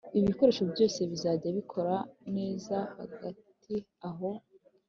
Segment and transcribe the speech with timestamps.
[0.19, 2.01] ibikoresho byose bizajya bikorana
[2.37, 3.75] neza Hagati
[4.09, 4.29] aho